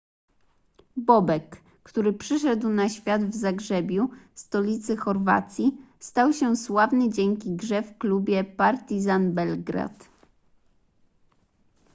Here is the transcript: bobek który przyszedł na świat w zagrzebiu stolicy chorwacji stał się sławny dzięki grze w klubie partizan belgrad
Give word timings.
bobek 0.97 1.57
który 1.83 2.13
przyszedł 2.13 2.69
na 2.69 2.89
świat 2.89 3.23
w 3.25 3.35
zagrzebiu 3.35 4.09
stolicy 4.35 4.97
chorwacji 4.97 5.77
stał 5.99 6.33
się 6.33 6.55
sławny 6.55 7.09
dzięki 7.09 7.55
grze 7.55 7.81
w 7.83 7.97
klubie 7.97 8.43
partizan 8.43 9.31
belgrad 9.33 10.09